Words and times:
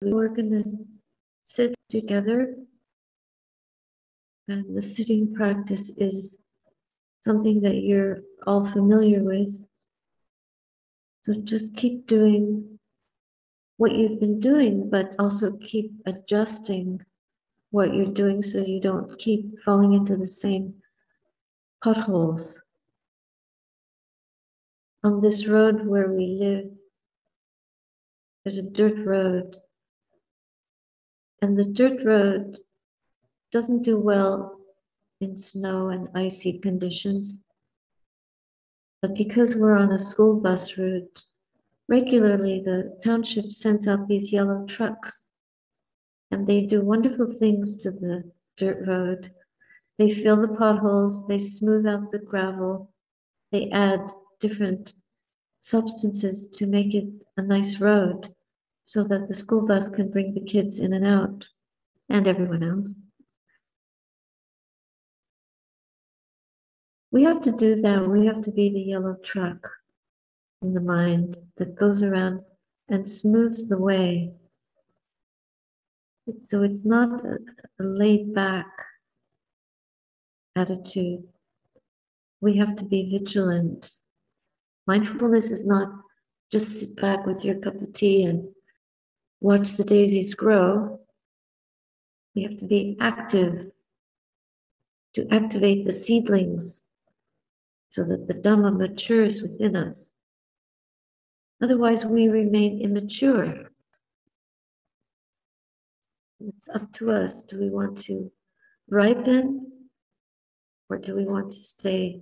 we're 0.00 0.28
going 0.28 0.50
to 0.50 0.64
sit 1.44 1.74
together. 1.88 2.54
And 4.48 4.76
the 4.76 4.82
sitting 4.82 5.34
practice 5.34 5.90
is 5.96 6.38
something 7.24 7.60
that 7.62 7.76
you're 7.76 8.20
all 8.46 8.64
familiar 8.66 9.22
with. 9.22 9.66
So 11.22 11.34
just 11.42 11.76
keep 11.76 12.06
doing 12.06 12.78
what 13.78 13.92
you've 13.92 14.20
been 14.20 14.40
doing, 14.40 14.88
but 14.88 15.10
also 15.18 15.52
keep 15.56 15.92
adjusting 16.06 17.00
what 17.70 17.92
you're 17.92 18.06
doing 18.06 18.42
so 18.42 18.58
you 18.58 18.80
don't 18.80 19.18
keep 19.18 19.60
falling 19.64 19.92
into 19.92 20.16
the 20.16 20.26
same 20.26 20.74
potholes. 21.82 22.60
On 25.02 25.20
this 25.20 25.46
road 25.46 25.86
where 25.86 26.10
we 26.12 26.38
live, 26.40 26.70
there's 28.44 28.58
a 28.58 28.62
dirt 28.62 29.04
road. 29.04 29.56
And 31.42 31.58
the 31.58 31.64
dirt 31.64 32.04
road 32.04 32.58
doesn't 33.52 33.82
do 33.82 33.98
well 33.98 34.58
in 35.20 35.36
snow 35.36 35.88
and 35.88 36.08
icy 36.14 36.58
conditions. 36.58 37.42
But 39.02 39.14
because 39.14 39.54
we're 39.54 39.76
on 39.76 39.92
a 39.92 39.98
school 39.98 40.40
bus 40.40 40.76
route, 40.76 41.24
regularly 41.88 42.62
the 42.64 42.98
township 43.04 43.52
sends 43.52 43.86
out 43.86 44.08
these 44.08 44.32
yellow 44.32 44.64
trucks 44.66 45.24
and 46.30 46.46
they 46.46 46.62
do 46.62 46.80
wonderful 46.80 47.32
things 47.32 47.76
to 47.78 47.90
the 47.90 48.30
dirt 48.56 48.86
road. 48.86 49.32
They 49.98 50.10
fill 50.10 50.40
the 50.40 50.48
potholes, 50.48 51.26
they 51.26 51.38
smooth 51.38 51.86
out 51.86 52.10
the 52.10 52.18
gravel, 52.18 52.92
they 53.52 53.70
add 53.70 54.10
different 54.40 54.94
substances 55.60 56.48
to 56.48 56.66
make 56.66 56.94
it 56.94 57.08
a 57.36 57.42
nice 57.42 57.80
road 57.80 58.34
so 58.86 59.02
that 59.02 59.26
the 59.26 59.34
school 59.34 59.66
bus 59.66 59.88
can 59.88 60.08
bring 60.10 60.32
the 60.32 60.40
kids 60.40 60.78
in 60.78 60.92
and 60.92 61.04
out 61.04 61.48
and 62.08 62.26
everyone 62.26 62.62
else. 62.62 62.94
We 67.10 67.24
have 67.24 67.42
to 67.42 67.52
do 67.52 67.74
that. 67.76 68.08
We 68.08 68.26
have 68.26 68.42
to 68.42 68.52
be 68.52 68.70
the 68.70 68.80
yellow 68.80 69.16
truck 69.24 69.68
in 70.62 70.72
the 70.72 70.80
mind 70.80 71.36
that 71.56 71.74
goes 71.74 72.02
around 72.02 72.42
and 72.88 73.08
smooths 73.08 73.68
the 73.68 73.78
way. 73.78 74.32
So 76.44 76.62
it's 76.62 76.84
not 76.84 77.24
a, 77.24 77.38
laid 77.82 78.34
back 78.34 78.66
attitude. 80.54 81.24
We 82.40 82.56
have 82.58 82.76
to 82.76 82.84
be 82.84 83.10
vigilant. 83.10 83.90
Mindfulness 84.86 85.50
is 85.50 85.66
not 85.66 85.88
just 86.52 86.78
sit 86.78 86.96
back 86.96 87.26
with 87.26 87.44
your 87.44 87.56
cup 87.56 87.80
of 87.80 87.92
tea 87.92 88.24
and 88.24 88.48
watch 89.40 89.72
the 89.72 89.84
daisies 89.84 90.34
grow. 90.34 91.00
We 92.34 92.42
have 92.42 92.58
to 92.58 92.66
be 92.66 92.96
active 93.00 93.70
to 95.14 95.26
activate 95.30 95.84
the 95.84 95.92
seedlings 95.92 96.82
so 97.88 98.04
that 98.04 98.28
the 98.28 98.34
Dhamma 98.34 98.76
matures 98.76 99.40
within 99.40 99.74
us. 99.74 100.12
Otherwise, 101.62 102.04
we 102.04 102.28
remain 102.28 102.82
immature. 102.82 103.70
It's 106.40 106.68
up 106.68 106.92
to 106.94 107.12
us. 107.12 107.44
Do 107.44 107.58
we 107.58 107.70
want 107.70 107.96
to 108.02 108.30
ripen 108.90 109.72
or 110.90 110.98
do 110.98 111.16
we 111.16 111.24
want 111.24 111.52
to 111.52 111.60
stay 111.60 112.20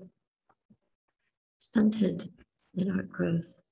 stunted 1.58 2.30
in 2.76 2.92
our 2.92 3.02
growth? 3.02 3.63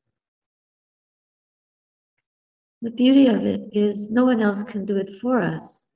The 2.82 2.90
beauty 2.90 3.28
of 3.28 3.46
it 3.46 3.70
is 3.72 4.10
no 4.10 4.24
one 4.24 4.42
else 4.42 4.64
can 4.64 4.84
do 4.84 4.96
it 4.96 5.14
for 5.20 5.40
us. 5.40 5.86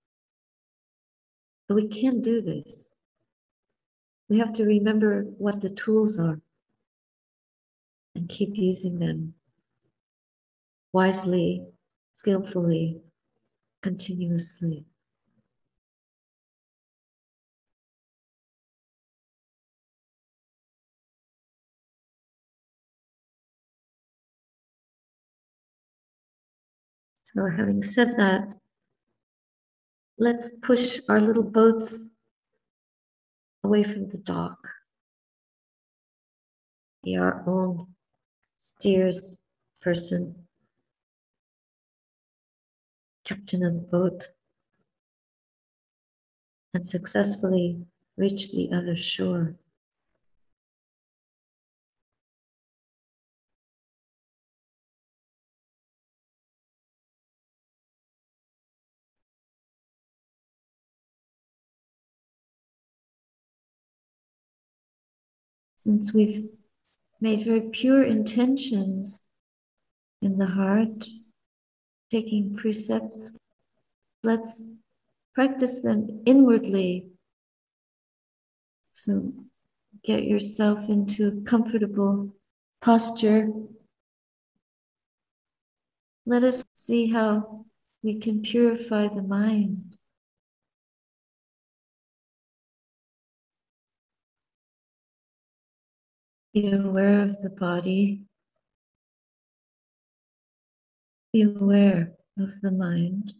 But 1.69 1.75
we 1.75 1.89
can 1.89 2.21
do 2.21 2.41
this. 2.41 2.95
We 4.29 4.39
have 4.39 4.53
to 4.55 4.65
remember 4.65 5.23
what 5.37 5.61
the 5.61 5.71
tools 5.71 6.21
are 6.21 6.41
and 8.15 8.29
keep 8.29 8.51
using 8.55 9.01
them 9.01 9.35
wisely, 10.93 11.67
skillfully, 12.15 13.01
continuously. 13.83 14.85
So 27.35 27.51
having 27.51 27.83
said 27.83 28.17
that, 28.19 28.47
let's 30.17 30.49
push 30.63 31.01
our 31.09 31.21
little 31.21 31.43
boats 31.43 32.09
away 33.65 33.83
from 33.83 34.09
the 34.09 34.19
dock. 34.19 34.59
Be 37.03 37.17
our 37.17 37.43
own 37.49 37.89
steers 38.61 39.41
person, 39.83 40.47
captain 43.25 43.65
of 43.65 43.75
the 43.75 43.81
boat, 43.81 44.29
and 46.75 46.87
successfully 46.87 47.87
reach 48.17 48.53
the 48.53 48.71
other 48.73 48.97
shore. 48.97 49.57
Since 65.87 66.13
we've 66.13 66.49
made 67.21 67.45
very 67.45 67.61
pure 67.61 68.03
intentions 68.03 69.23
in 70.21 70.37
the 70.37 70.47
heart, 70.47 71.07
taking 72.11 72.57
precepts, 72.57 73.37
let's 74.25 74.67
practice 75.33 75.83
them 75.83 76.23
inwardly. 76.27 77.07
So 78.91 79.33
get 80.05 80.25
yourself 80.25 80.89
into 80.89 81.29
a 81.29 81.49
comfortable 81.49 82.35
posture. 82.83 83.49
Let 86.27 86.43
us 86.43 86.65
see 86.75 87.13
how 87.13 87.65
we 88.03 88.19
can 88.19 88.43
purify 88.43 89.07
the 89.07 89.23
mind. 89.23 89.96
Be 96.57 96.73
aware 96.73 97.21
of 97.21 97.43
the 97.43 97.51
body. 97.51 98.23
Be 101.31 101.43
aware 101.43 102.15
of 102.39 102.49
the 102.63 102.71
mind. 102.71 103.35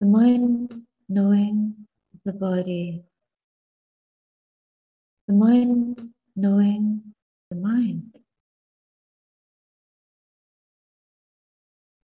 The 0.00 0.06
mind 0.08 0.82
knowing 1.08 1.76
the 2.24 2.32
body. 2.32 3.04
The 5.28 5.34
mind 5.34 6.10
knowing 6.34 7.02
the 7.50 7.56
mind. 7.56 8.18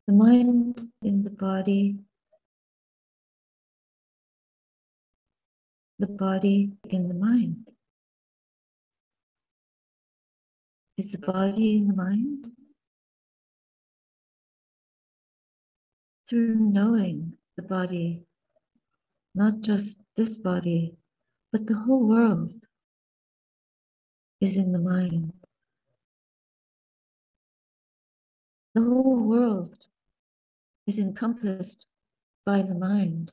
The 0.07 0.13
mind 0.13 0.93
in 1.03 1.25
the 1.25 1.31
body. 1.31 1.99
The 5.99 6.07
body 6.07 6.71
in 6.89 7.09
the 7.09 7.15
mind. 7.15 7.67
Is 11.01 11.13
the 11.13 11.19
body 11.19 11.79
in 11.79 11.89
the 11.89 11.95
mind? 11.95 12.53
Through 16.29 16.57
knowing 16.57 17.39
the 17.57 17.63
body, 17.63 18.25
not 19.35 19.63
just 19.63 19.99
this 20.19 20.37
body, 20.37 20.97
but 21.53 21.67
the 21.67 21.73
whole 21.73 22.07
world 22.07 22.53
is 24.43 24.59
in 24.59 24.73
the 24.73 24.79
mind. 24.79 25.33
The 28.75 28.83
whole 28.83 29.21
world 29.21 29.79
is 30.87 30.99
encompassed 30.99 31.87
by 32.45 32.61
the 32.61 32.75
mind. 32.75 33.33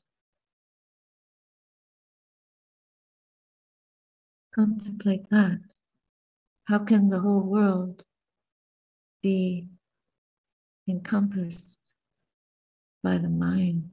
Contemplate 4.54 5.28
that. 5.28 5.60
How 6.68 6.78
can 6.78 7.08
the 7.08 7.20
whole 7.20 7.40
world 7.40 8.04
be 9.22 9.68
encompassed 10.86 11.78
by 13.02 13.16
the 13.16 13.30
mind? 13.30 13.90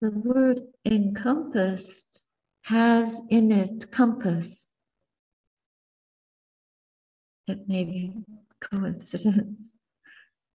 The 0.00 0.10
word 0.10 0.62
encompassed 0.84 2.22
has 2.62 3.20
in 3.30 3.52
it 3.52 3.92
compass. 3.92 4.68
it 7.46 7.68
may 7.68 7.84
be 7.84 8.12
coincidence. 8.60 9.74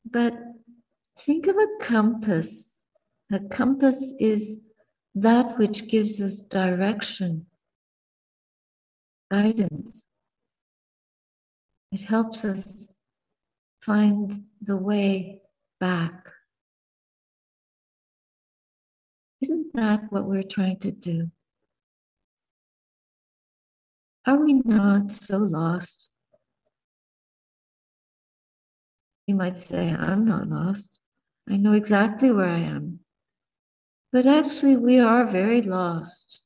But 0.05 0.33
think 1.21 1.47
of 1.47 1.55
a 1.55 1.67
compass. 1.83 2.83
A 3.31 3.39
compass 3.39 4.13
is 4.19 4.57
that 5.21 5.57
which 5.57 5.87
gives 5.87 6.21
us 6.21 6.41
direction, 6.41 7.47
guidance. 9.31 10.07
It 11.91 12.01
helps 12.01 12.45
us 12.45 12.93
find 13.81 14.43
the 14.61 14.77
way 14.77 15.41
back. 15.79 16.27
Isn't 19.41 19.73
that 19.73 20.11
what 20.11 20.25
we're 20.25 20.43
trying 20.43 20.79
to 20.79 20.91
do? 20.91 21.31
Are 24.25 24.37
we 24.37 24.53
not 24.53 25.11
so 25.11 25.37
lost? 25.37 26.09
You 29.25 29.35
might 29.35 29.57
say, 29.57 29.89
I'm 29.89 30.25
not 30.25 30.49
lost. 30.49 30.99
I 31.49 31.57
know 31.57 31.73
exactly 31.73 32.31
where 32.31 32.49
I 32.49 32.59
am. 32.59 32.99
But 34.11 34.25
actually, 34.25 34.77
we 34.77 34.99
are 34.99 35.25
very 35.25 35.61
lost. 35.61 36.41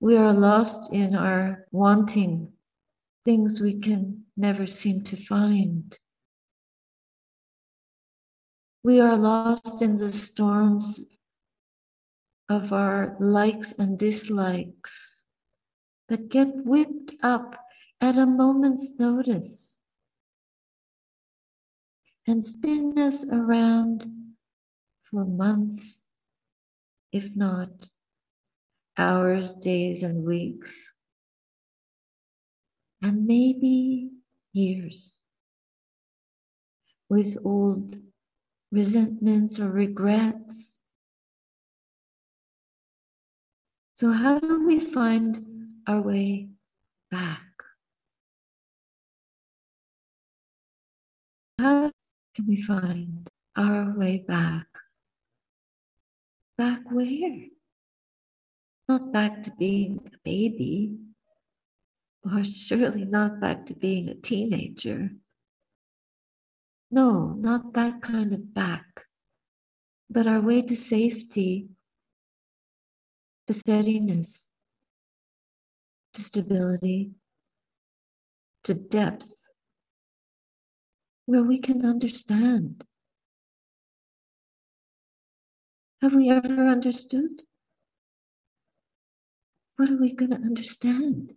We 0.00 0.16
are 0.16 0.32
lost 0.32 0.92
in 0.92 1.14
our 1.14 1.66
wanting 1.72 2.52
things 3.24 3.60
we 3.60 3.78
can 3.78 4.24
never 4.36 4.66
seem 4.66 5.02
to 5.04 5.16
find. 5.16 5.96
We 8.82 8.98
are 8.98 9.16
lost 9.16 9.82
in 9.82 9.98
the 9.98 10.10
storms 10.10 11.02
of 12.48 12.72
our 12.72 13.14
likes 13.20 13.72
and 13.72 13.98
dislikes 13.98 15.22
that 16.08 16.30
get 16.30 16.48
whipped 16.64 17.12
up 17.22 17.56
at 18.00 18.16
a 18.16 18.24
moment's 18.24 18.90
notice 18.98 19.76
and 22.26 22.44
spin 22.44 22.98
us 22.98 23.24
around 23.30 24.19
for 25.10 25.24
months, 25.24 26.02
if 27.12 27.34
not 27.34 27.90
hours, 28.96 29.54
days, 29.54 30.02
and 30.02 30.24
weeks, 30.24 30.92
and 33.02 33.26
maybe 33.26 34.10
years 34.52 35.16
with 37.08 37.38
old 37.44 37.96
resentments 38.70 39.58
or 39.58 39.70
regrets. 39.70 40.78
So, 43.94 44.12
how 44.12 44.38
do 44.38 44.66
we 44.66 44.80
find 44.80 45.44
our 45.86 46.00
way 46.00 46.48
back? 47.10 47.42
How 51.58 51.90
can 52.34 52.46
we 52.46 52.62
find 52.62 53.28
our 53.56 53.92
way 53.96 54.24
back? 54.26 54.66
Back 56.60 56.82
where? 56.90 57.46
Not 58.86 59.12
back 59.14 59.42
to 59.44 59.50
being 59.52 59.98
a 60.04 60.18
baby, 60.22 60.98
or 62.22 62.44
surely 62.44 63.06
not 63.06 63.40
back 63.40 63.64
to 63.64 63.74
being 63.74 64.10
a 64.10 64.14
teenager. 64.14 65.08
No, 66.90 67.28
not 67.32 67.72
that 67.72 68.02
kind 68.02 68.34
of 68.34 68.52
back, 68.52 69.06
but 70.10 70.26
our 70.26 70.42
way 70.42 70.60
to 70.60 70.76
safety, 70.76 71.70
to 73.46 73.54
steadiness, 73.54 74.50
to 76.12 76.22
stability, 76.22 77.12
to 78.64 78.74
depth, 78.74 79.34
where 81.24 81.42
we 81.42 81.58
can 81.58 81.86
understand. 81.86 82.84
Have 86.02 86.14
we 86.14 86.30
ever 86.30 86.66
understood? 86.66 87.42
What 89.76 89.90
are 89.90 90.00
we 90.00 90.12
going 90.14 90.30
to 90.30 90.36
understand? 90.36 91.34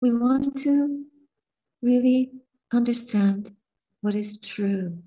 We 0.00 0.12
want 0.12 0.56
to 0.58 1.04
really 1.82 2.30
understand 2.72 3.50
what 4.02 4.14
is 4.14 4.38
true. 4.38 4.98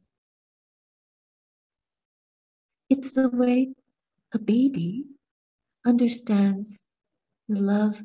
It's 2.90 3.12
the 3.12 3.30
way 3.30 3.74
a 4.34 4.40
baby 4.40 5.06
understands 5.86 6.84
the 7.48 7.62
love, 7.62 8.02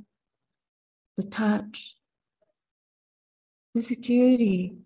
the 1.16 1.24
touch, 1.24 1.96
the 3.74 3.82
security 3.82 4.76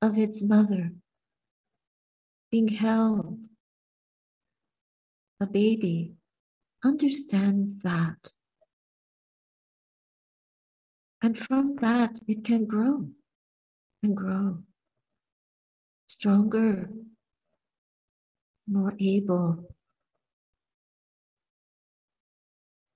of 0.00 0.18
its 0.18 0.40
mother, 0.40 0.92
being 2.56 2.68
held. 2.68 3.38
A 5.40 5.46
baby 5.46 6.14
understands 6.82 7.82
that. 7.82 8.16
And 11.20 11.38
from 11.38 11.76
that, 11.82 12.18
it 12.26 12.44
can 12.44 12.64
grow 12.64 13.10
and 14.02 14.16
grow 14.16 14.62
stronger, 16.08 16.88
more 18.66 18.94
able. 18.98 19.74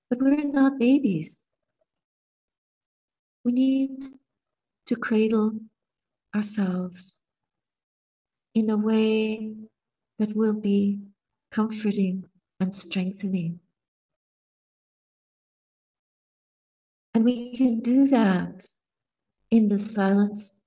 But 0.09 0.23
we're 0.23 0.43
not 0.45 0.79
babies. 0.79 1.43
We 3.45 3.51
need 3.51 4.05
to 4.87 4.95
cradle 4.95 5.51
ourselves 6.35 7.20
in 8.53 8.69
a 8.69 8.77
way 8.77 9.53
that 10.19 10.35
will 10.35 10.53
be 10.53 10.99
comforting 11.51 12.25
and 12.59 12.75
strengthening. 12.75 13.59
And 17.13 17.25
we 17.25 17.55
can 17.57 17.79
do 17.81 18.07
that 18.07 18.65
in 19.49 19.67
the 19.67 19.79
silence 19.79 20.61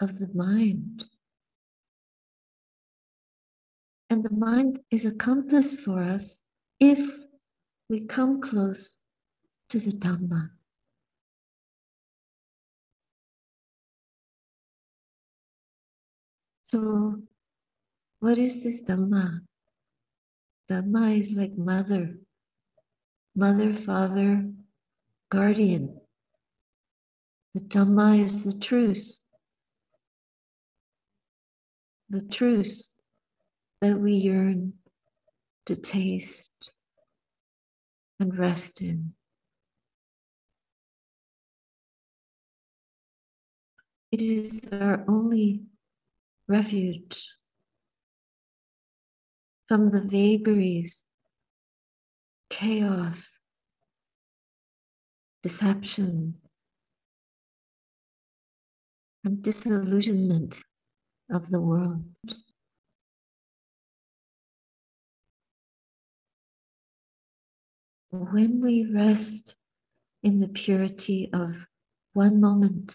of 0.00 0.18
the 0.18 0.28
mind. 0.34 1.04
And 4.10 4.22
the 4.22 4.34
mind 4.34 4.80
is 4.90 5.04
a 5.04 5.12
compass 5.12 5.74
for 5.74 6.02
us 6.02 6.42
if 6.78 7.16
we 7.88 8.00
come 8.00 8.40
close 8.40 8.98
to 9.70 9.80
the 9.80 9.92
Dhamma. 9.92 10.50
So, 16.66 17.22
what 18.18 18.38
is 18.38 18.64
this 18.64 18.82
Dhamma? 18.82 19.42
Dhamma 20.68 21.16
is 21.16 21.30
like 21.30 21.56
mother, 21.56 22.18
mother, 23.36 23.72
father, 23.72 24.50
guardian. 25.30 26.00
The 27.54 27.60
Dhamma 27.60 28.24
is 28.24 28.42
the 28.42 28.52
truth. 28.52 29.20
The 32.10 32.22
truth 32.22 32.88
that 33.80 34.00
we 34.00 34.14
yearn 34.14 34.72
to 35.66 35.76
taste 35.76 36.50
and 38.18 38.36
rest 38.36 38.82
in. 38.82 39.14
It 44.10 44.20
is 44.20 44.62
our 44.72 45.04
only 45.06 45.62
refuge 46.48 47.32
from 49.68 49.90
the 49.90 50.00
vagaries, 50.00 51.04
chaos, 52.50 53.40
deception, 55.42 56.34
and 59.24 59.42
disillusionment 59.42 60.62
of 61.30 61.50
the 61.50 61.60
world. 61.60 62.04
When 68.10 68.60
we 68.60 68.84
rest 68.84 69.56
in 70.22 70.38
the 70.38 70.48
purity 70.48 71.28
of 71.32 71.66
one 72.12 72.40
moment, 72.40 72.94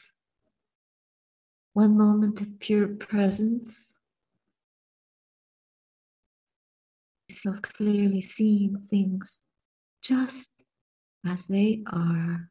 one 1.74 1.98
moment 1.98 2.42
of 2.42 2.60
pure 2.60 2.88
presence, 2.88 3.98
so 7.30 7.54
clearly 7.62 8.22
seeing 8.22 8.76
things 8.90 9.42
just 10.02 10.50
as 11.26 11.48
they 11.48 11.84
are, 11.88 12.50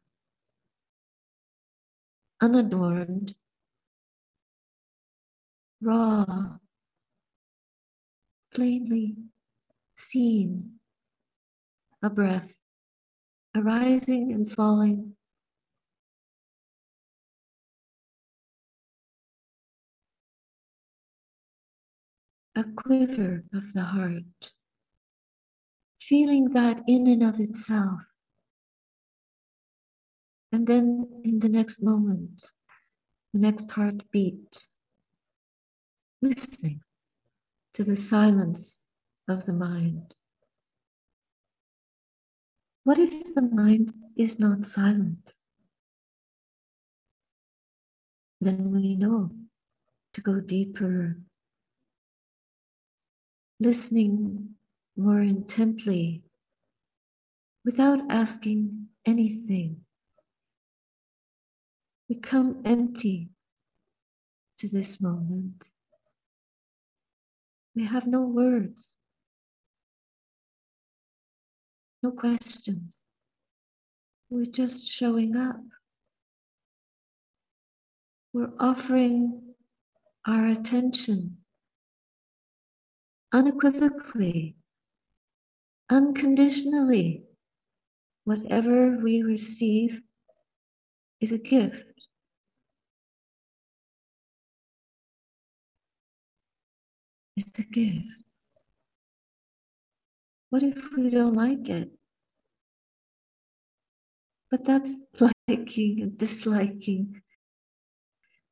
unadorned, 2.41 3.35
raw, 5.81 6.57
plainly 8.53 9.15
seen, 9.95 10.79
a 12.01 12.09
breath 12.09 12.55
arising 13.55 14.31
and 14.31 14.51
falling 14.51 15.15
a 22.55 22.63
quiver 22.63 23.43
of 23.53 23.73
the 23.73 23.83
heart, 23.83 24.51
feeling 26.01 26.49
that 26.49 26.81
in 26.87 27.07
and 27.07 27.23
of 27.23 27.39
itself. 27.39 28.01
And 30.51 30.67
then 30.67 31.21
in 31.23 31.39
the 31.39 31.49
next 31.49 31.81
moment, 31.81 32.43
the 33.33 33.39
next 33.39 33.71
heartbeat, 33.71 34.65
listening 36.21 36.81
to 37.73 37.83
the 37.83 37.95
silence 37.95 38.83
of 39.29 39.45
the 39.45 39.53
mind. 39.53 40.13
What 42.83 42.99
if 42.99 43.33
the 43.33 43.43
mind 43.43 43.93
is 44.17 44.39
not 44.39 44.65
silent? 44.65 45.33
Then 48.41 48.71
we 48.71 48.95
know 48.95 49.29
to 50.13 50.21
go 50.21 50.39
deeper, 50.39 51.17
listening 53.61 54.49
more 54.97 55.21
intently 55.21 56.23
without 57.63 57.99
asking 58.09 58.87
anything. 59.05 59.81
We 62.09 62.15
come 62.15 62.63
empty 62.65 63.29
to 64.57 64.67
this 64.67 64.99
moment. 64.99 65.63
We 67.75 67.85
have 67.85 68.07
no 68.07 68.21
words, 68.21 68.97
no 72.01 72.09
questions. 72.11 72.97
We're 74.31 74.45
just 74.45 74.87
showing 74.91 75.35
up. 75.35 75.61
We're 78.33 78.53
offering 78.59 79.53
our 80.25 80.47
attention 80.47 81.40
unequivocally, 83.31 84.55
unconditionally. 85.89 87.23
Whatever 88.23 88.97
we 89.01 89.23
receive 89.23 90.01
is 91.19 91.31
a 91.31 91.37
gift. 91.39 91.85
It's 97.35 97.51
a 97.57 97.63
gift. 97.63 98.05
What 100.49 100.63
if 100.63 100.77
we 100.95 101.09
don't 101.09 101.33
like 101.33 101.67
it? 101.69 101.91
But 104.51 104.65
that's 104.65 104.93
liking 105.47 106.01
and 106.01 106.17
disliking. 106.17 107.21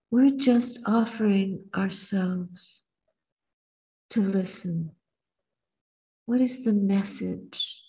We're 0.09 0.31
just 0.31 0.79
offering 0.85 1.65
ourselves 1.75 2.83
to 4.11 4.21
listen. 4.21 4.91
What 6.25 6.41
is 6.41 6.63
the 6.63 6.73
message 6.73 7.81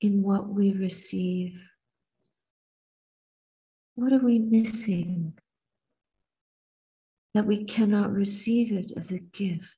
in 0.00 0.22
what 0.22 0.48
we 0.48 0.72
receive? 0.72 1.58
What 3.94 4.12
are 4.12 4.24
we 4.24 4.38
missing 4.38 5.34
that 7.34 7.46
we 7.46 7.64
cannot 7.64 8.12
receive 8.12 8.72
it 8.72 8.92
as 8.96 9.10
a 9.10 9.18
gift? 9.18 9.76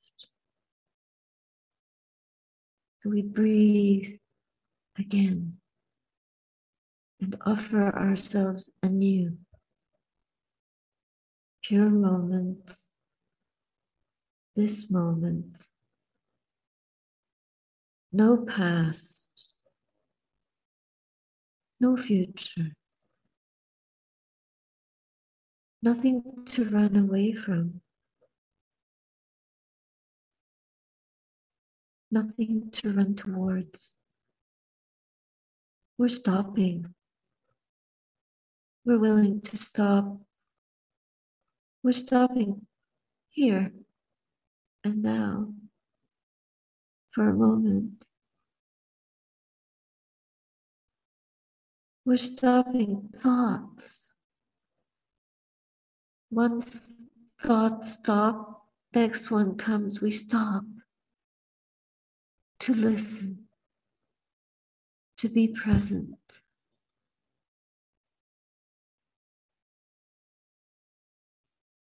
So 3.01 3.09
we 3.09 3.21
breathe 3.21 4.17
again 4.97 5.57
and 7.21 7.37
offer 7.45 7.95
ourselves 7.95 8.71
anew 8.83 9.37
pure 11.67 11.89
moment, 11.89 12.71
this 14.57 14.89
moment, 14.89 15.69
no 18.11 18.37
past, 18.37 19.29
no 21.79 21.95
future, 21.95 22.71
nothing 25.83 26.23
to 26.47 26.65
run 26.65 26.95
away 26.95 27.33
from, 27.33 27.81
nothing 32.09 32.71
to 32.71 32.91
run 32.91 33.13
towards. 33.13 33.95
We're 35.99 36.09
stopping. 36.09 36.95
We're 38.85 38.97
willing 38.97 39.41
to 39.41 39.57
stop. 39.57 40.19
We're 41.83 41.91
stopping 41.91 42.65
here 43.29 43.71
and 44.87 45.03
now 45.03 45.53
for 47.11 47.29
a 47.29 47.33
moment. 47.33 48.03
We're 52.05 52.15
stopping 52.15 53.09
thoughts. 53.13 54.13
Once 56.31 56.93
thoughts 57.41 57.93
stop, 57.93 58.65
next 58.95 59.29
one 59.29 59.57
comes, 59.57 59.99
we 59.99 60.09
stop 60.11 60.63
to 62.61 62.73
listen, 62.73 63.47
to 65.17 65.27
be 65.27 65.49
present. 65.49 66.17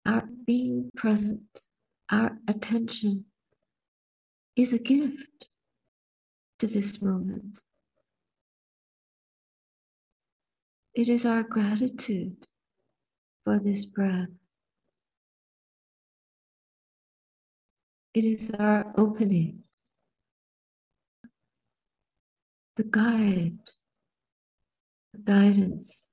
our 0.05 0.25
being 0.45 0.91
present, 0.97 1.47
our 2.13 2.37
attention 2.47 3.25
is 4.55 4.75
a 4.75 4.79
gift 4.79 5.49
to 6.59 6.67
this 6.67 7.01
moment. 7.01 7.59
It 10.95 11.09
is 11.09 11.25
our 11.25 11.43
gratitude 11.43 12.37
for 13.45 13.59
this 13.59 13.87
breath. 13.87 14.29
It 18.13 18.27
is 18.27 18.51
our 18.59 18.93
opening, 18.99 19.61
the 22.77 22.83
guide, 22.83 23.59
the 25.15 25.19
guidance 25.25 26.11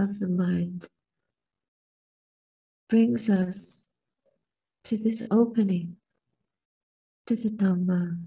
of 0.00 0.18
the 0.18 0.26
mind 0.26 0.88
brings 2.88 3.30
us 3.30 3.85
to 4.86 4.96
this 4.96 5.26
opening 5.32 5.96
to 7.26 7.34
the 7.34 7.48
Dhamma, 7.48 8.20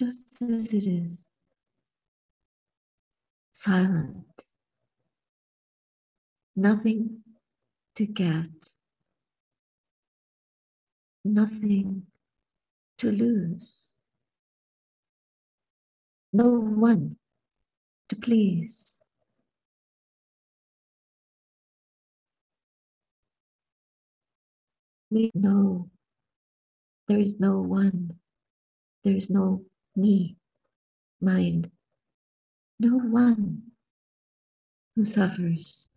just 0.00 0.42
as 0.42 0.72
it 0.72 0.88
is, 0.88 1.28
silent, 3.52 4.42
nothing 6.56 7.20
to 7.94 8.06
get, 8.06 8.50
nothing 11.24 12.02
to 12.96 13.12
lose, 13.12 13.94
no 16.32 16.48
one 16.48 17.14
to 18.08 18.16
please. 18.16 19.00
We 25.10 25.30
know 25.34 25.90
there 27.06 27.18
is 27.18 27.40
no 27.40 27.58
one, 27.60 28.18
there 29.04 29.14
is 29.14 29.30
no 29.30 29.64
me, 29.96 30.36
mind, 31.20 31.70
no 32.78 32.98
one 32.98 33.62
who 34.94 35.04
suffers. 35.04 35.88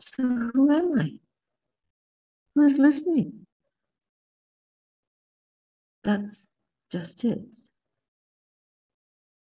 So, 0.00 0.22
who 0.52 0.70
am 0.70 1.00
I? 1.00 1.10
Who's 2.54 2.78
listening? 2.78 3.46
That's 6.04 6.52
just 6.92 7.24
it. 7.24 7.54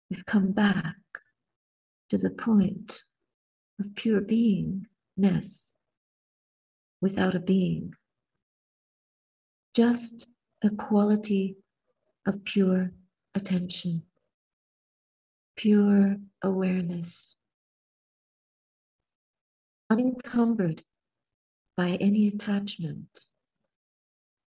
We've 0.10 0.26
come 0.26 0.52
back 0.52 0.96
to 2.10 2.18
the 2.18 2.30
point 2.30 3.02
of 3.80 3.96
pure 3.96 4.22
being 4.22 4.86
ness 5.18 5.74
without 7.02 7.36
a 7.36 7.40
being, 7.40 7.94
just 9.76 10.28
a 10.64 10.70
quality 10.70 11.58
of 12.26 12.44
pure 12.46 12.92
attention, 13.36 14.04
pure 15.56 16.18
awareness, 16.42 17.36
unencumbered 19.90 20.84
by 21.76 21.98
any 22.00 22.28
attachment 22.28 23.08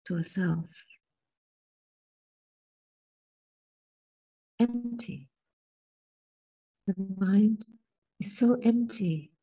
to 0.07 0.17
a 0.17 0.25
self. 0.25 0.67
Empty. 4.61 5.29
The 6.87 6.95
mind 7.17 7.65
is 8.21 8.37
so 8.37 8.59
empty 8.63 9.34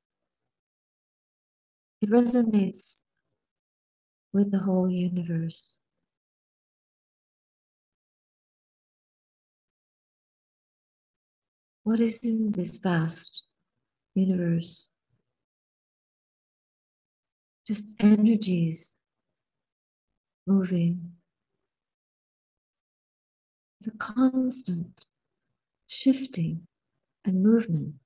It 2.02 2.10
resonates 2.10 3.04
with 4.34 4.52
the 4.52 4.60
whole 4.60 4.90
universe. 4.90 5.82
What 11.84 12.00
is 12.00 12.20
in 12.24 12.52
this 12.54 12.78
vast 12.78 13.44
universe? 14.16 14.92
Just 17.68 17.86
energies 18.00 18.98
moving. 20.48 21.12
It's 23.80 23.88
a 23.88 23.98
constant 23.98 25.06
shifting 25.88 26.68
and 27.26 27.44
movement, 27.44 28.00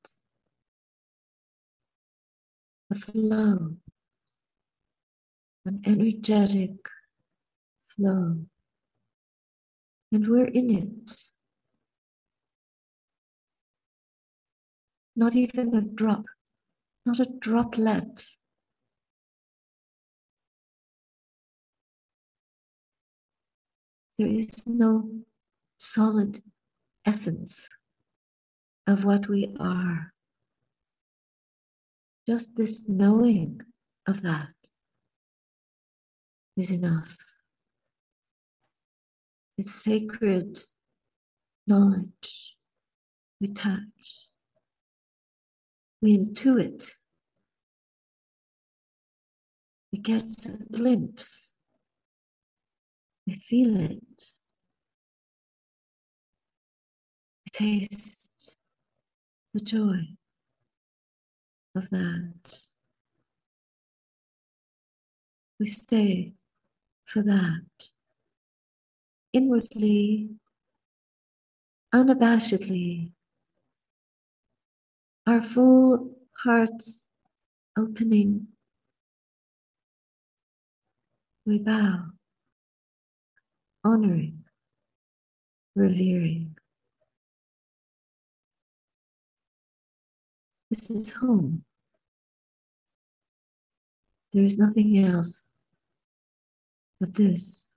a 2.92 2.96
flow, 2.96 3.78
an 5.66 5.82
energetic 5.86 6.76
flow. 7.96 8.38
And 10.12 10.28
we're 10.28 10.46
in 10.46 10.70
it. 10.70 11.22
Not 15.16 15.36
even 15.36 15.76
a 15.76 15.82
drop, 15.82 16.26
not 17.06 17.20
a 17.20 17.26
droplet. 17.26 18.26
There 24.18 24.28
is 24.28 24.66
no 24.66 25.10
solid 25.78 26.42
essence 27.06 27.68
of 28.88 29.04
what 29.04 29.28
we 29.28 29.56
are. 29.60 30.14
Just 32.28 32.56
this 32.56 32.88
knowing 32.88 33.62
of 34.08 34.22
that 34.22 34.50
is 36.58 36.72
enough. 36.72 37.16
It's 39.58 39.74
sacred 39.74 40.60
knowledge. 41.68 42.56
We 43.42 43.50
touch, 43.50 44.30
we 46.02 46.18
intuit, 46.18 46.90
we 49.92 50.00
get 50.00 50.24
a 50.46 50.58
glimpse, 50.72 51.54
we 53.28 53.36
feel 53.36 53.76
it, 53.76 54.24
we 57.44 57.52
taste 57.52 58.56
the 59.54 59.60
joy 59.60 60.00
of 61.76 61.90
that. 61.90 62.60
We 65.60 65.66
stay 65.66 66.34
for 67.06 67.22
that. 67.24 67.62
Inwardly, 69.34 70.30
unabashedly, 71.94 73.12
our 75.28 75.42
full 75.42 76.18
hearts 76.44 77.10
opening, 77.78 78.48
we 81.46 81.58
bow, 81.60 82.06
honoring, 83.84 84.44
revering. 85.76 86.56
This 90.70 90.90
is 90.90 91.12
home. 91.14 91.64
There 94.34 94.44
is 94.44 94.58
nothing 94.58 94.98
else 94.98 95.50
this. 97.14 97.70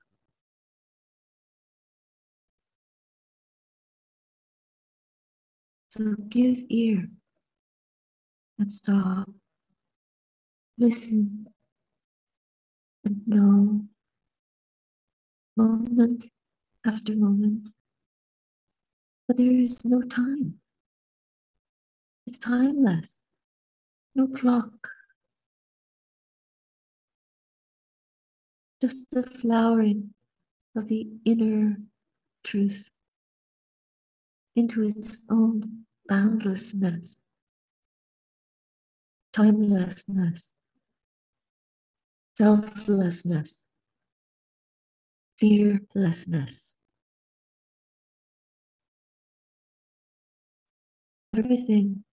So 5.90 6.14
give 6.28 6.58
ear 6.68 7.08
and 8.58 8.70
stop, 8.70 9.28
listen, 10.76 11.46
and 13.04 13.26
know 13.26 13.86
moment 15.56 16.26
after 16.86 17.16
moment. 17.16 17.68
But 19.26 19.38
there 19.38 19.50
is 19.52 19.84
no 19.84 20.02
time. 20.02 20.54
It's 22.26 22.38
timeless. 22.38 23.18
No 24.14 24.26
clock. 24.28 24.88
Just 28.80 28.98
the 29.10 29.24
flowering 29.24 30.14
of 30.76 30.86
the 30.86 31.08
inner 31.24 31.78
truth 32.44 32.90
into 34.54 34.84
its 34.84 35.20
own 35.30 35.84
boundlessness, 36.08 37.22
timelessness, 39.32 40.54
selflessness, 42.36 43.66
fearlessness. 45.38 46.76
Everything 51.36 52.04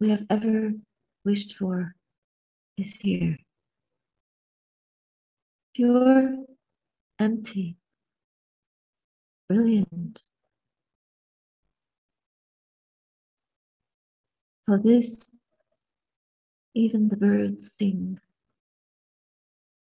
we 0.00 0.10
have 0.10 0.24
ever 0.28 0.72
wished 1.24 1.54
for 1.56 1.94
is 2.76 2.92
here. 3.00 3.38
Pure, 5.74 6.36
empty, 7.18 7.76
brilliant. 9.48 10.22
For 14.66 14.78
this, 14.78 15.32
even 16.74 17.08
the 17.08 17.16
birds 17.16 17.72
sing, 17.72 18.20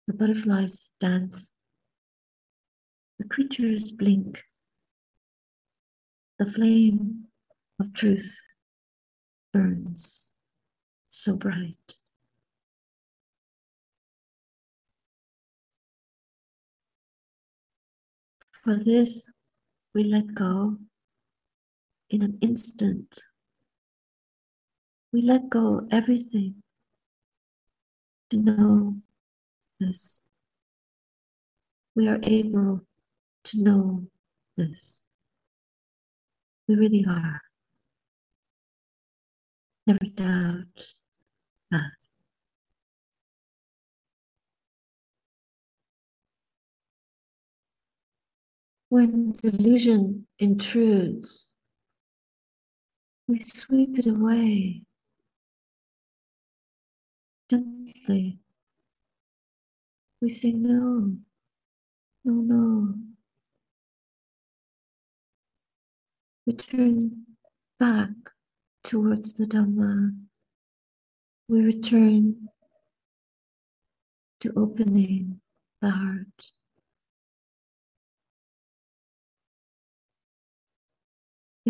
the 0.06 0.12
butterflies 0.12 0.92
dance, 1.00 1.52
the 3.18 3.24
creatures 3.24 3.90
blink, 3.90 4.44
the 6.38 6.44
flame 6.44 7.28
of 7.78 7.94
truth 7.94 8.38
burns 9.54 10.32
so 11.08 11.36
bright. 11.36 11.96
For 18.64 18.76
this, 18.76 19.26
we 19.94 20.04
let 20.04 20.34
go 20.34 20.76
in 22.10 22.22
an 22.22 22.38
instant. 22.42 23.22
We 25.12 25.22
let 25.22 25.48
go 25.48 25.86
everything 25.90 26.62
to 28.30 28.36
know 28.36 28.96
this. 29.80 30.20
We 31.94 32.08
are 32.08 32.20
able 32.22 32.82
to 33.44 33.62
know 33.62 34.06
this. 34.56 35.00
We 36.68 36.76
really 36.76 37.04
are. 37.08 37.40
Never 39.86 40.04
doubt 40.14 40.86
that. 41.70 41.99
When 48.90 49.36
delusion 49.40 50.26
intrudes, 50.40 51.46
we 53.28 53.40
sweep 53.40 54.00
it 54.00 54.08
away 54.08 54.82
gently. 57.48 58.40
We 60.20 60.30
say, 60.30 60.50
No, 60.50 61.16
no, 62.24 62.32
no. 62.32 62.94
We 66.46 66.54
turn 66.54 67.26
back 67.78 68.10
towards 68.82 69.34
the 69.34 69.44
Dhamma. 69.44 70.18
We 71.48 71.60
return 71.62 72.48
to 74.40 74.52
opening 74.56 75.40
the 75.80 75.90
heart. 75.90 76.50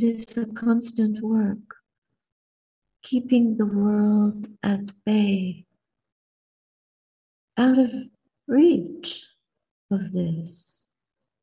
It 0.02 0.16
is 0.16 0.36
a 0.38 0.46
constant 0.46 1.22
work, 1.22 1.76
keeping 3.02 3.58
the 3.58 3.66
world 3.66 4.46
at 4.62 4.80
bay, 5.04 5.66
out 7.58 7.78
of 7.78 7.90
reach 8.48 9.26
of 9.90 10.10
this. 10.12 10.86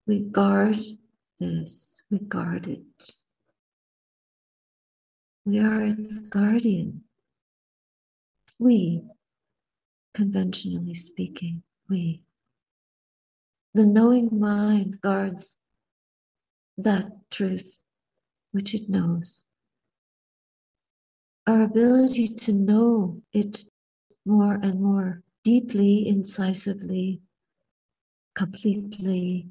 We 0.08 0.22
guard 0.22 0.80
this, 1.40 2.02
we 2.10 2.18
guard 2.18 2.66
it. 2.66 3.14
We 5.46 5.60
are 5.60 5.84
its 5.84 6.18
guardian. 6.18 7.04
We, 8.58 9.04
conventionally 10.16 10.96
speaking, 10.96 11.62
we. 11.88 12.24
The 13.76 13.86
knowing 13.86 14.40
mind 14.40 15.00
guards 15.02 15.60
that 16.80 17.12
truth 17.30 17.82
which 18.52 18.74
it 18.74 18.90
knows. 18.90 19.44
Our 21.46 21.62
ability 21.62 22.28
to 22.30 22.52
know 22.54 23.22
it 23.34 23.64
more 24.26 24.56
and 24.56 24.82
more 24.82 25.24
deeply, 25.44 26.08
incisively, 26.08 27.22
completely 28.36 29.48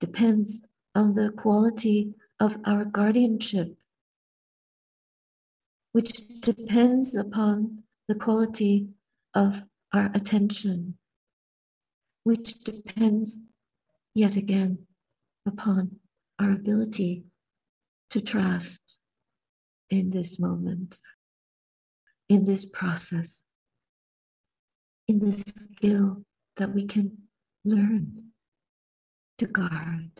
depends 0.00 0.62
on 0.94 1.14
the 1.14 1.30
quality 1.36 2.14
of 2.40 2.56
our 2.64 2.84
guardianship, 2.84 3.76
which 5.92 6.40
depends 6.40 7.14
upon 7.14 7.82
the 8.08 8.14
quality 8.14 8.88
of 9.34 9.62
our 9.92 10.10
attention, 10.14 10.96
which 12.24 12.58
depends 12.64 13.40
yet 14.14 14.36
again 14.36 14.78
upon 15.46 15.96
our 16.38 16.52
ability 16.52 17.24
to 18.10 18.20
trust 18.20 18.98
in 19.90 20.10
this 20.10 20.38
moment, 20.38 21.00
in 22.28 22.44
this 22.44 22.64
process, 22.64 23.44
in 25.08 25.18
this 25.18 25.40
skill 25.40 26.24
that 26.56 26.74
we 26.74 26.86
can 26.86 27.16
learn 27.64 28.24
to 29.38 29.46
guard, 29.46 30.10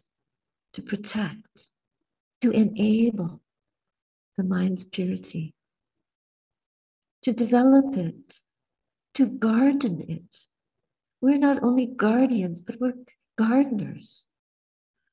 to 0.75 0.83
protect, 0.83 1.71
to 2.43 2.51
enable 2.51 3.41
the 4.37 4.45
mind's 4.45 4.85
purity, 4.85 5.55
to 7.23 7.33
develop 7.33 7.97
it, 7.97 8.41
to 9.15 9.27
garden 9.27 10.05
it. 10.09 10.37
We're 11.21 11.39
not 11.39 11.63
only 11.63 11.87
guardians, 11.87 12.61
but 12.61 12.77
we're 12.79 12.93
gardeners. 13.39 14.27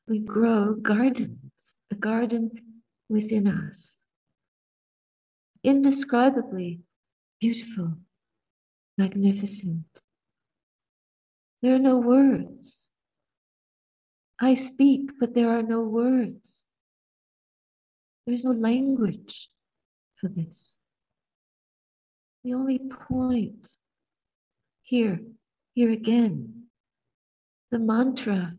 We 0.08 0.20
grow 0.20 0.76
gardens, 0.76 1.78
a 1.92 1.96
garden 1.96 2.52
within 3.10 3.48
us. 3.48 4.04
Indescribably 5.63 6.82
beautiful, 7.39 7.94
magnificent. 8.98 9.86
There 11.62 11.76
are 11.76 11.80
no 11.80 11.98
words. 11.98 12.89
I 14.42 14.56
speak, 14.56 15.12
but 15.20 15.34
there 15.34 15.58
are 15.58 15.63
no 15.63 15.82
words. 15.82 16.66
There's 18.26 18.44
no 18.44 18.52
language 18.52 19.50
for 20.20 20.28
this. 20.28 20.80
The 22.44 22.54
only 22.54 22.80
point 22.80 23.70
here, 24.82 25.20
here 25.74 25.92
again, 25.92 26.63
the 27.72 27.80
mantra 27.80 28.58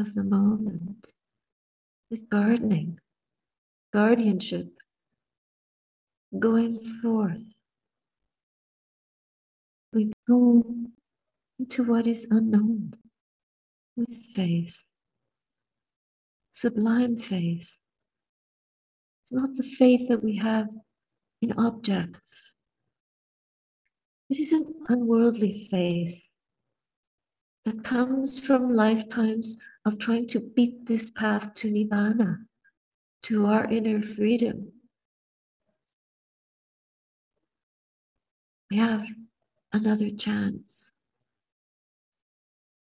of 0.00 0.14
the 0.14 0.24
moment 0.24 1.06
is 2.10 2.22
gardening, 2.22 2.98
guardianship, 3.92 4.68
going 6.38 6.80
forth. 7.02 7.42
We 9.92 10.12
go 10.26 10.64
into 11.58 11.84
what 11.84 12.06
is 12.06 12.26
unknown 12.30 12.94
with 13.96 14.16
faith, 14.34 14.76
sublime 16.52 17.16
faith. 17.16 17.68
It's 19.22 19.32
not 19.32 19.54
the 19.56 19.62
faith 19.62 20.08
that 20.08 20.24
we 20.24 20.36
have 20.36 20.68
in 21.42 21.52
objects. 21.58 22.54
It 24.30 24.38
is 24.38 24.52
an 24.52 24.64
unworldly 24.88 25.68
faith 25.70 26.24
that 27.64 27.84
comes 27.84 28.38
from 28.38 28.74
lifetimes 28.74 29.56
of 29.84 29.98
trying 29.98 30.28
to 30.28 30.40
beat 30.40 30.86
this 30.86 31.10
path 31.10 31.54
to 31.54 31.70
Nibbana, 31.70 32.38
to 33.24 33.46
our 33.46 33.64
inner 33.64 34.02
freedom. 34.02 34.72
We 38.70 38.76
have 38.76 39.06
another 39.72 40.10
chance 40.10 40.92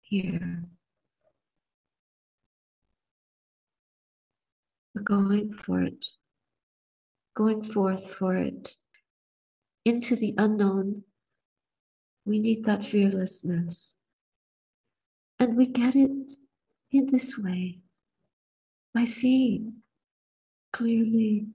here. 0.03 0.65
We're 4.95 5.03
going 5.03 5.53
for 5.53 5.83
it, 5.83 6.05
going 7.37 7.63
forth 7.63 8.13
for 8.13 8.35
it 8.35 8.77
into 9.85 10.17
the 10.17 10.35
unknown. 10.39 11.05
We 12.25 12.41
need 12.41 12.65
that 12.65 12.85
fearlessness. 12.85 13.97
And 15.39 15.57
we 15.57 15.67
get 15.67 15.95
it 15.95 16.33
in 16.91 17.07
this 17.07 17.37
way 17.37 17.79
by 18.95 19.05
seeing 19.05 19.75
clearly 20.73 21.47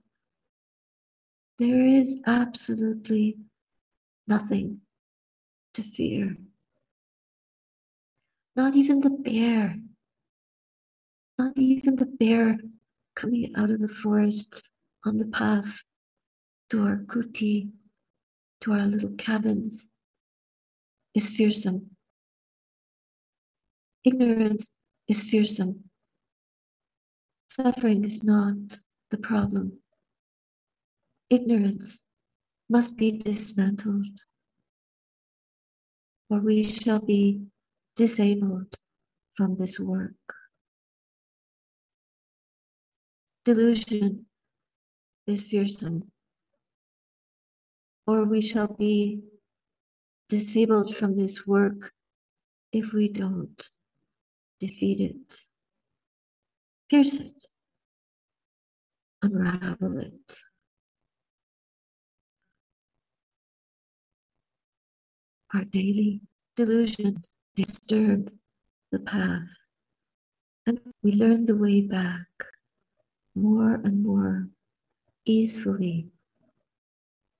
there 1.59 1.85
is 1.85 2.21
absolutely 2.25 3.37
nothing 4.27 4.81
to 5.73 5.83
fear. 5.83 6.35
Not 8.55 8.75
even 8.75 8.99
the 9.01 9.09
bear, 9.09 9.77
not 11.37 11.57
even 11.57 11.95
the 11.95 12.05
bear 12.05 12.57
coming 13.15 13.53
out 13.55 13.69
of 13.69 13.79
the 13.79 13.87
forest 13.87 14.69
on 15.05 15.17
the 15.17 15.25
path 15.25 15.83
to 16.69 16.83
our 16.83 16.97
kuti, 16.97 17.69
to 18.61 18.73
our 18.73 18.85
little 18.85 19.15
cabins, 19.17 19.89
is 21.13 21.29
fearsome. 21.29 21.91
Ignorance 24.03 24.69
is 25.07 25.23
fearsome. 25.23 25.83
Suffering 27.49 28.03
is 28.03 28.23
not 28.23 28.79
the 29.11 29.17
problem. 29.17 29.79
Ignorance 31.29 32.03
must 32.69 32.95
be 32.97 33.11
dismantled, 33.11 34.19
or 36.29 36.39
we 36.39 36.63
shall 36.63 36.99
be 36.99 37.41
disabled 37.95 38.73
from 39.35 39.57
this 39.57 39.79
work. 39.79 40.13
Delusion 43.45 44.25
is 45.27 45.43
fearsome, 45.43 46.11
or 48.07 48.23
we 48.23 48.41
shall 48.41 48.67
be 48.67 49.19
disabled 50.29 50.95
from 50.95 51.17
this 51.17 51.45
work 51.45 51.91
if 52.71 52.93
we 52.93 53.09
don't 53.09 53.69
defeat 54.65 55.01
it, 55.01 55.35
pierce 56.89 57.15
it, 57.15 57.33
unravel 59.21 59.97
it. 59.99 60.37
Our 65.53 65.65
daily 65.65 66.21
delusions 66.55 67.31
disturb 67.55 68.31
the 68.93 68.99
path, 68.99 69.51
and 70.65 70.79
we 71.03 71.11
learn 71.11 71.45
the 71.45 71.57
way 71.57 71.81
back 71.81 72.27
more 73.35 73.75
and 73.83 74.01
more 74.01 74.47
easily 75.25 76.07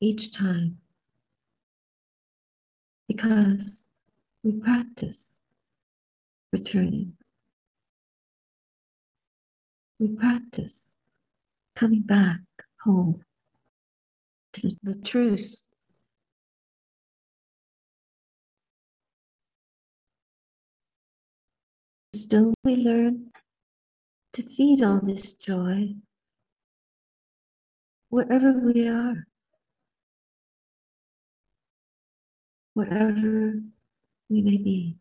each 0.01 0.33
time 0.33 0.77
because 3.07 3.87
we 4.43 4.51
practice 4.59 5.42
returning. 6.53 7.13
We 9.99 10.09
practice 10.09 10.97
coming 11.75 12.01
back 12.01 12.41
home 12.81 13.23
to 14.53 14.61
the, 14.61 14.77
the 14.83 14.95
truth. 14.95 15.55
Still, 22.15 22.53
we 22.63 22.75
learn 22.75 23.31
to 24.33 24.43
feed 24.43 24.83
all 24.83 25.01
this 25.03 25.33
joy 25.33 25.95
wherever 28.09 28.51
we 28.51 28.87
are, 28.87 29.25
wherever 32.75 33.53
we 34.29 34.41
may 34.41 34.57
be 34.57 34.97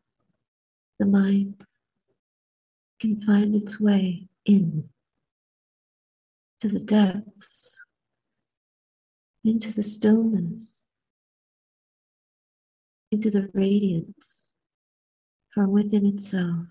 the 1.02 1.08
mind 1.08 1.66
can 3.00 3.20
find 3.22 3.56
its 3.56 3.80
way 3.80 4.28
in 4.44 4.88
to 6.60 6.68
the 6.68 6.78
depths, 6.78 7.80
into 9.44 9.72
the 9.72 9.82
stillness, 9.82 10.84
into 13.10 13.30
the 13.30 13.50
radiance 13.52 14.52
from 15.52 15.72
within 15.72 16.06
itself. 16.06 16.66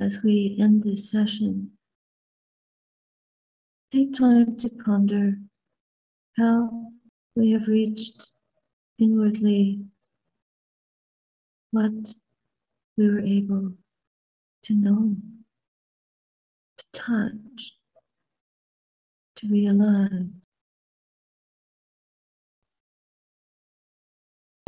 As 0.00 0.24
we 0.24 0.56
end 0.60 0.82
this 0.82 1.08
session, 1.08 1.70
take 3.92 4.12
time 4.12 4.58
to 4.58 4.68
ponder 4.68 5.36
how 6.36 6.90
we 7.34 7.52
have 7.52 7.66
reached 7.66 8.30
inwardly 8.98 9.80
what 11.70 11.92
we 12.96 13.08
were 13.10 13.20
able 13.20 13.72
to 14.62 14.74
know, 14.74 15.16
to 16.78 16.84
touch, 16.92 17.72
to 19.36 19.48
realize. 19.48 20.10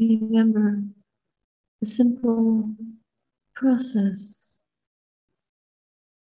Remember 0.00 0.82
the 1.80 1.86
simple 1.86 2.70
process, 3.54 4.60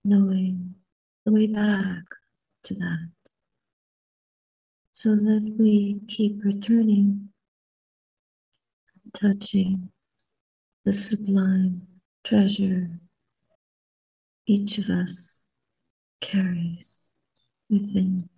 knowing 0.03 0.75
the 1.25 1.31
way 1.31 1.47
back 1.47 2.03
to 2.63 2.75
that, 2.75 3.09
so 5.03 5.17
that 5.17 5.55
we 5.59 5.99
keep 6.07 6.41
returning, 6.45 7.27
touching 9.13 9.89
the 10.85 10.93
sublime 10.93 11.81
treasure 12.23 12.87
each 14.47 14.77
of 14.77 14.89
us 14.89 15.43
carries 16.21 17.11
within. 17.69 18.29